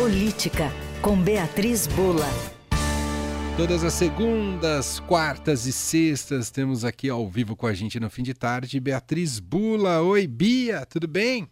[0.00, 2.24] Política, com Beatriz Bula.
[3.54, 8.22] Todas as segundas, quartas e sextas temos aqui ao vivo com a gente no fim
[8.22, 10.00] de tarde Beatriz Bula.
[10.00, 11.50] Oi, Bia, tudo bem?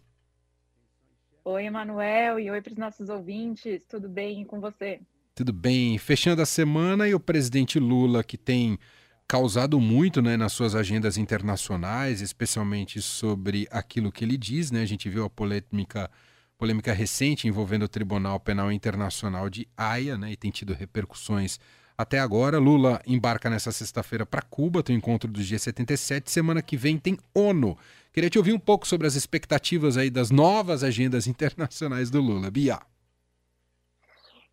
[1.45, 3.85] Oi, Emanuel, e oi para os nossos ouvintes.
[3.85, 4.99] Tudo bem com você?
[5.35, 5.99] Tudo bem.
[5.99, 8.79] Fechando a semana e o presidente Lula, que tem
[9.27, 14.71] causado muito né, nas suas agendas internacionais, especialmente sobre aquilo que ele diz.
[14.71, 14.81] Né?
[14.81, 16.09] A gente viu a polêmica,
[16.59, 21.57] polêmica recente envolvendo o Tribunal Penal Internacional de Haia né, e tem tido repercussões
[21.97, 22.59] até agora.
[22.59, 26.27] Lula embarca nessa sexta-feira para Cuba, tem encontro do G77.
[26.27, 27.77] Semana que vem tem ONU.
[28.11, 32.51] Queria te ouvir um pouco sobre as expectativas aí das novas agendas internacionais do Lula.
[32.51, 32.79] Bia.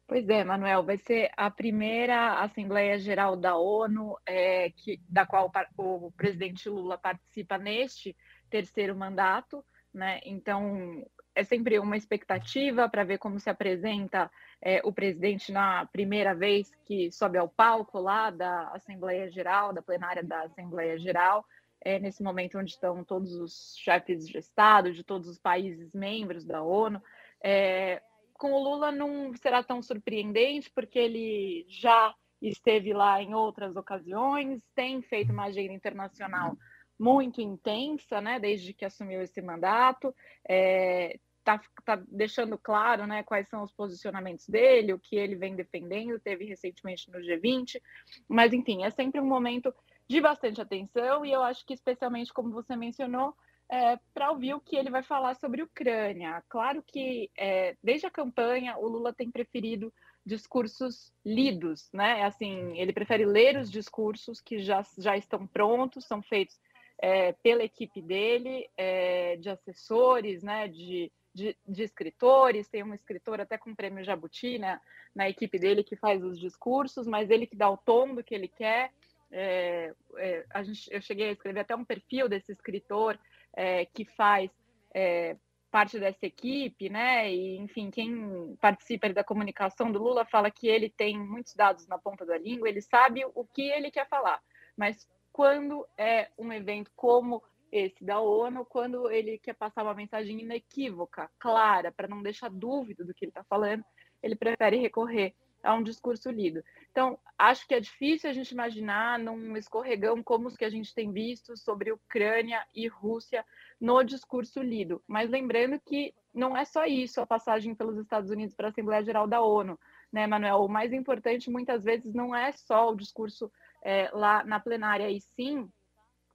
[0.06, 5.50] Pois é, Manuel, vai ser a primeira Assembleia Geral da ONU, é, que, da qual
[5.76, 8.16] o presidente Lula participa neste
[8.48, 10.20] terceiro mandato, né?
[10.24, 11.04] Então,
[11.36, 16.74] é sempre uma expectativa para ver como se apresenta é, o presidente na primeira vez
[16.86, 21.44] que sobe ao palco lá da Assembleia Geral, da plenária da Assembleia Geral,
[21.84, 26.42] é, nesse momento onde estão todos os chefes de Estado de todos os países membros
[26.42, 27.02] da ONU.
[27.44, 28.00] É,
[28.32, 34.62] com o Lula não será tão surpreendente, porque ele já esteve lá em outras ocasiões,
[34.74, 36.56] tem feito uma agenda internacional
[36.98, 40.14] muito intensa, né, desde que assumiu esse mandato,
[40.48, 45.54] é, tá, tá deixando claro, né, quais são os posicionamentos dele, o que ele vem
[45.54, 47.80] defendendo, teve recentemente no G20,
[48.28, 49.72] mas enfim, é sempre um momento
[50.08, 53.32] de bastante atenção e eu acho que especialmente como você mencionou,
[53.68, 56.42] é, para ouvir o que ele vai falar sobre Ucrânia.
[56.48, 59.92] Claro que é, desde a campanha o Lula tem preferido
[60.24, 62.24] discursos lidos, né?
[62.24, 66.58] Assim, ele prefere ler os discursos que já, já estão prontos, são feitos
[66.98, 70.68] é, pela equipe dele, é, de assessores, né?
[70.68, 74.80] De, de, de, escritores, tem um escritor até com prêmio Jabuti né,
[75.14, 78.34] na equipe dele que faz os discursos, mas ele que dá o tom do que
[78.34, 78.90] ele quer.
[79.30, 83.18] É, é, a gente, eu cheguei a escrever até um perfil desse escritor
[83.52, 84.50] é, que faz
[84.94, 85.36] é,
[85.70, 87.30] parte dessa equipe, né?
[87.30, 91.98] E, enfim, quem participa da comunicação do Lula fala que ele tem muitos dados na
[91.98, 94.40] ponta da língua, ele sabe o que ele quer falar,
[94.74, 97.42] mas quando é um evento como
[97.76, 103.04] esse da ONU, quando ele quer passar uma mensagem inequívoca, clara, para não deixar dúvida
[103.04, 103.84] do que ele está falando,
[104.22, 106.62] ele prefere recorrer a um discurso lido.
[106.90, 110.94] Então, acho que é difícil a gente imaginar num escorregão como os que a gente
[110.94, 113.44] tem visto sobre Ucrânia e Rússia
[113.80, 115.02] no discurso lido.
[115.06, 119.02] Mas lembrando que não é só isso a passagem pelos Estados Unidos para a Assembleia
[119.02, 119.78] Geral da ONU,
[120.12, 120.58] né, Manuel?
[120.58, 123.50] O mais importante muitas vezes não é só o discurso
[123.82, 125.68] é, lá na plenária, e sim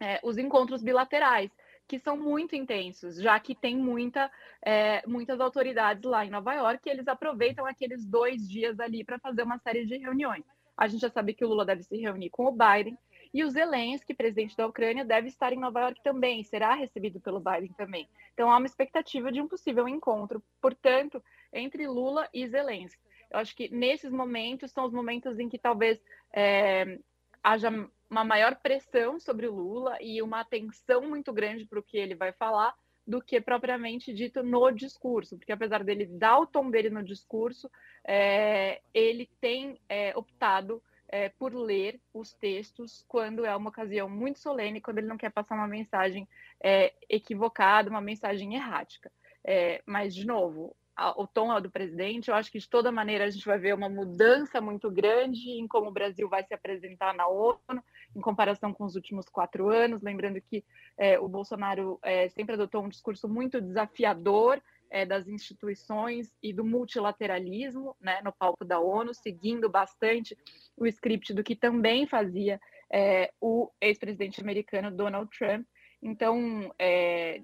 [0.02, 1.52] é, os encontros bilaterais
[1.88, 4.32] que são muito intensos, já que tem muita,
[4.62, 9.20] é, muitas autoridades lá em Nova York e eles aproveitam aqueles dois dias ali para
[9.20, 10.44] fazer uma série de reuniões.
[10.76, 12.98] A gente já sabe que o Lula deve se reunir com o Biden
[13.34, 17.40] e o Zelensky, presidente da Ucrânia, deve estar em Nova York também, será recebido pelo
[17.40, 18.08] Biden também.
[18.34, 21.22] Então há uma expectativa de um possível encontro, portanto,
[21.54, 23.02] entre Lula e Zelensky.
[23.30, 26.02] Eu acho que nesses momentos são os momentos em que talvez
[26.34, 27.00] é,
[27.44, 27.70] haja
[28.12, 32.14] uma maior pressão sobre o Lula e uma atenção muito grande para o que ele
[32.14, 32.76] vai falar
[33.08, 37.72] do que propriamente dito no discurso, porque apesar dele dar o tom dele no discurso,
[38.06, 44.40] é, ele tem é, optado é, por ler os textos quando é uma ocasião muito
[44.40, 46.28] solene, quando ele não quer passar uma mensagem
[46.62, 49.10] é, equivocada, uma mensagem errática.
[49.44, 50.76] É, mas, de novo,
[51.16, 52.30] o tom é do presidente.
[52.30, 55.68] Eu acho que de toda maneira a gente vai ver uma mudança muito grande em
[55.68, 57.84] como o Brasil vai se apresentar na ONU
[58.16, 60.02] em comparação com os últimos quatro anos.
[60.02, 60.64] Lembrando que
[60.98, 66.66] é, o Bolsonaro é, sempre adotou um discurso muito desafiador é, das instituições e do
[66.66, 70.38] multilateralismo né, no palco da ONU, seguindo bastante
[70.76, 72.60] o script do que também fazia
[72.92, 75.66] é, o ex-presidente americano Donald Trump.
[76.04, 77.42] Então, é,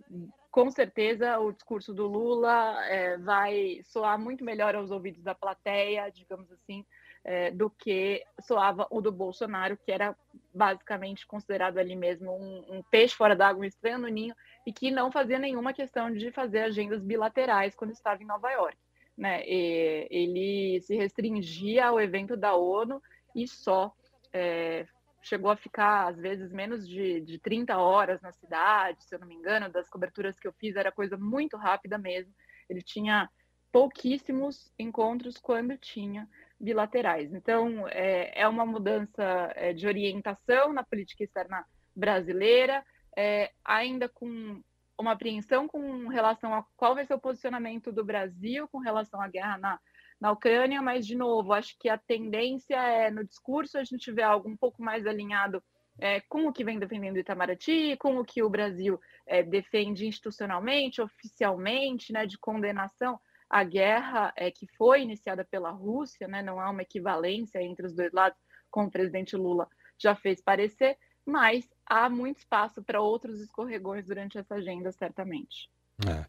[0.51, 6.09] com certeza o discurso do Lula é, vai soar muito melhor aos ouvidos da plateia,
[6.09, 6.83] digamos assim,
[7.23, 10.15] é, do que soava o do Bolsonaro, que era
[10.57, 14.89] basicamente considerado ali mesmo um, um peixe fora d'água, um estranho no ninho, e que
[14.91, 18.77] não fazia nenhuma questão de fazer agendas bilaterais quando estava em Nova York.
[19.15, 19.43] Né?
[19.47, 23.01] E ele se restringia ao evento da ONU
[23.35, 23.93] e só
[24.33, 24.85] é,
[25.21, 29.27] chegou a ficar, às vezes, menos de, de 30 horas na cidade, se eu não
[29.27, 32.33] me engano, das coberturas que eu fiz, era coisa muito rápida mesmo.
[32.69, 33.29] Ele tinha
[33.71, 36.27] pouquíssimos encontros quando tinha
[36.59, 37.33] bilaterais.
[37.33, 41.65] Então, é, é uma mudança é, de orientação na política externa
[41.95, 42.83] brasileira,
[43.15, 44.61] é, ainda com
[44.99, 49.27] uma apreensão com relação a qual vai ser o posicionamento do Brasil com relação à
[49.27, 49.79] guerra na,
[50.19, 54.23] na Ucrânia, mas, de novo, acho que a tendência é, no discurso, a gente vê
[54.23, 55.61] algo um pouco mais alinhado
[55.99, 61.01] é, com o que vem defendendo Itamaraty, com o que o Brasil é, defende institucionalmente,
[61.01, 66.69] oficialmente, né, de condenação à guerra é, que foi iniciada pela Rússia, né, não há
[66.69, 68.37] uma equivalência entre os dois lados,
[68.69, 69.67] como o presidente Lula
[69.97, 75.69] já fez parecer, mas há muito espaço para outros escorregões durante essa agenda, certamente.
[76.07, 76.25] É.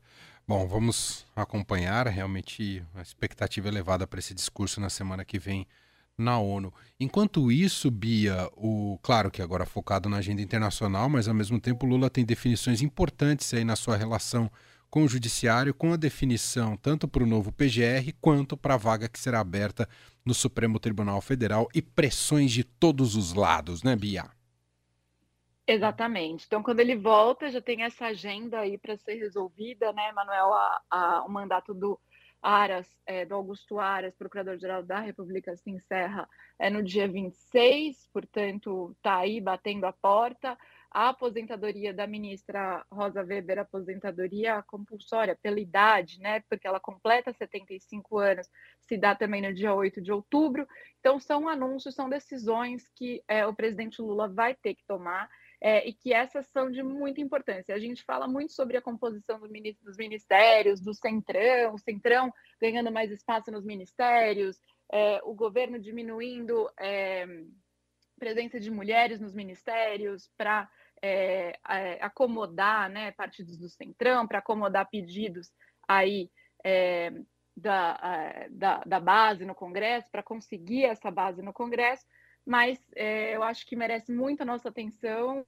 [0.46, 5.66] Bom, vamos acompanhar realmente a expectativa elevada para esse discurso na semana que vem
[6.16, 6.72] na ONU.
[6.98, 11.86] Enquanto isso, Bia, o claro que agora focado na agenda internacional, mas ao mesmo tempo
[11.86, 14.50] Lula tem definições importantes aí na sua relação
[14.90, 19.08] com o judiciário, com a definição tanto para o novo PGR quanto para a vaga
[19.08, 19.88] que será aberta
[20.24, 24.24] no Supremo Tribunal Federal e pressões de todos os lados, né, Bia?
[25.66, 26.46] Exatamente.
[26.46, 30.54] Então, quando ele volta, já tem essa agenda aí para ser resolvida, né, Manuel?
[30.54, 32.00] A, a, o mandato do
[32.40, 36.26] Aras, é, do Augusto Aras, Procurador-Geral da República, se encerra
[36.58, 40.56] é, no dia 26, portanto, está aí batendo a porta.
[40.90, 46.40] A aposentadoria da ministra Rosa Weber, aposentadoria compulsória pela idade, né?
[46.48, 48.48] Porque ela completa 75 anos,
[48.80, 50.66] se dá também no dia 8 de outubro.
[50.98, 55.28] Então, são anúncios, são decisões que é, o presidente Lula vai ter que tomar
[55.60, 57.74] é, e que essas são de muita importância.
[57.74, 62.32] A gente fala muito sobre a composição do ministro, dos ministérios, do centrão, o centrão
[62.60, 64.58] ganhando mais espaço nos ministérios,
[64.90, 67.26] é, o governo diminuindo é,
[68.18, 70.68] presença de mulheres nos ministérios para
[71.00, 71.58] é,
[72.00, 75.50] acomodar né, partidos do centrão, para acomodar pedidos
[75.86, 76.30] aí
[76.64, 77.12] é,
[77.56, 82.04] da, da, da base no Congresso, para conseguir essa base no Congresso
[82.48, 85.44] mas é, eu acho que merece muito a nossa atenção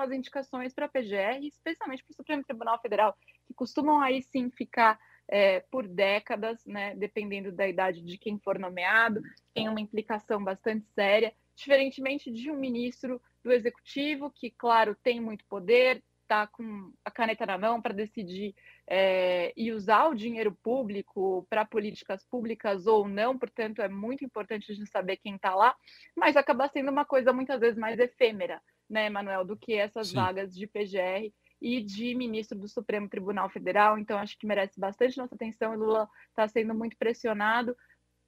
[0.00, 3.16] as indicações para a PGR, especialmente para o Supremo Tribunal Federal,
[3.46, 4.98] que costumam aí sim ficar
[5.28, 9.20] é, por décadas, né, dependendo da idade de quem for nomeado,
[9.52, 11.32] tem uma implicação bastante séria,
[11.62, 17.46] diferentemente de um ministro do Executivo, que, claro, tem muito poder, está com a caneta
[17.46, 18.54] na mão para decidir
[18.86, 24.72] é, e usar o dinheiro público para políticas públicas ou não, portanto, é muito importante
[24.72, 25.74] a gente saber quem está lá,
[26.16, 30.16] mas acaba sendo uma coisa muitas vezes mais efêmera, né, Manuel, do que essas Sim.
[30.16, 33.96] vagas de PGR e de ministro do Supremo Tribunal Federal.
[33.96, 35.72] Então, acho que merece bastante nossa atenção.
[35.72, 37.76] E Lula está sendo muito pressionado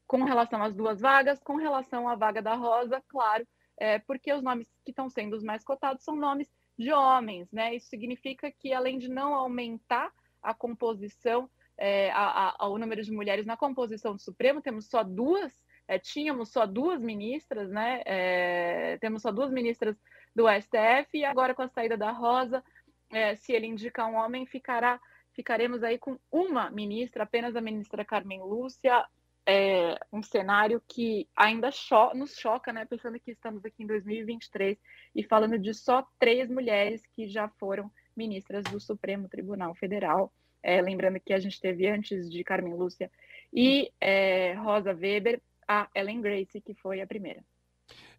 [0.06, 3.46] com relação às duas vagas, com relação à vaga da Rosa, claro,
[3.78, 6.48] é, porque os nomes que estão sendo os mais cotados são nomes
[6.78, 7.74] de homens, né?
[7.74, 10.12] Isso significa que, além de não aumentar
[10.42, 15.02] a composição, é, a, a, o número de mulheres na composição do Supremo, temos só
[15.02, 15.52] duas,
[15.88, 18.02] é, tínhamos só duas ministras, né?
[18.04, 19.96] É, temos só duas ministras
[20.34, 22.62] do STF, e agora com a saída da Rosa,
[23.10, 25.00] é, se ele indicar um homem, ficará,
[25.32, 29.06] ficaremos aí com uma ministra, apenas a ministra Carmen Lúcia,
[29.46, 32.84] é, um cenário que ainda cho nos choca, né?
[32.84, 34.78] Pensando que estamos aqui em 2023
[35.14, 40.32] e falando de só três mulheres que já foram ministras do Supremo Tribunal Federal.
[40.62, 43.10] É, lembrando que a gente teve antes de Carmen Lúcia
[43.52, 47.44] e é, Rosa Weber, a Ellen Grace, que foi a primeira.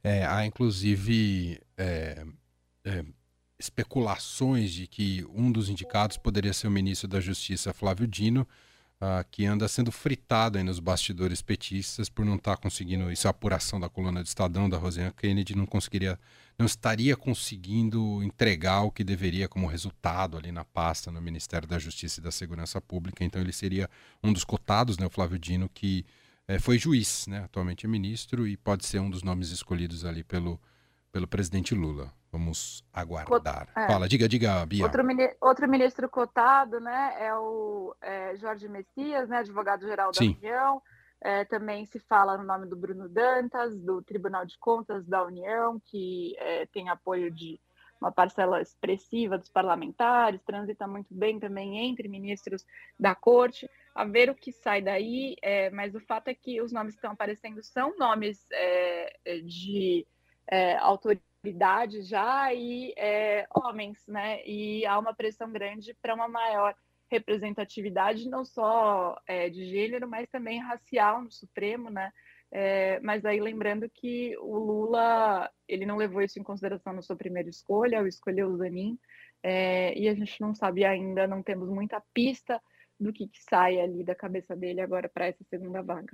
[0.04, 2.24] É, há inclusive é,
[2.84, 3.04] é,
[3.58, 8.48] especulações de que um dos indicados poderia ser o ministro da Justiça, Flávio Dino,
[9.02, 13.28] uh, que anda sendo fritado aí nos bastidores petistas por não estar tá conseguindo, isso
[13.28, 16.20] é a apuração da coluna do Estadão, da Rosana Kennedy, não conseguiria,
[16.58, 21.80] não estaria conseguindo entregar o que deveria como resultado ali na pasta no Ministério da
[21.80, 23.90] Justiça e da Segurança Pública, então ele seria
[24.24, 26.06] um dos cotados, né, o Flávio Dino, que
[26.48, 27.40] é, foi juiz, né?
[27.40, 30.60] atualmente é ministro e pode ser um dos nomes escolhidos ali pelo,
[31.12, 32.14] pelo presidente Lula.
[32.36, 33.70] Vamos aguardar.
[33.74, 33.88] É.
[33.88, 34.84] Fala, diga, diga, Bia.
[34.84, 35.02] Outro,
[35.40, 40.36] outro ministro cotado né, é o é, Jorge Messias, né, advogado-geral da Sim.
[40.42, 40.82] União.
[41.22, 45.82] É, também se fala no nome do Bruno Dantas, do Tribunal de Contas da União,
[45.86, 47.58] que é, tem apoio de
[48.02, 52.66] uma parcela expressiva dos parlamentares, transita muito bem também entre ministros
[53.00, 56.74] da corte a ver o que sai daí, é, mas o fato é que os
[56.74, 60.06] nomes que estão aparecendo são nomes é, de
[60.48, 60.78] é,
[61.46, 64.46] autoridade já e é, homens, né?
[64.46, 66.76] E há uma pressão grande para uma maior
[67.10, 72.12] representatividade, não só é, de gênero, mas também racial no Supremo, né?
[73.02, 77.50] mas aí lembrando que o Lula ele não levou isso em consideração na sua primeira
[77.50, 78.98] escolha, ao escolher o Zanin,
[79.44, 82.62] e a gente não sabe ainda, não temos muita pista
[82.98, 86.14] do que, que sai ali da cabeça dele agora para essa segunda vaga.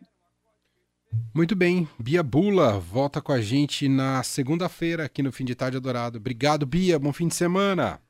[1.33, 5.77] Muito bem, Bia Bula volta com a gente na segunda-feira aqui no Fim de Tarde
[5.77, 6.17] Adorado.
[6.17, 8.01] Obrigado, Bia, bom fim de semana.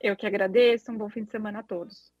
[0.00, 0.90] Eu que agradeço.
[0.90, 2.11] Um bom fim de semana a todos.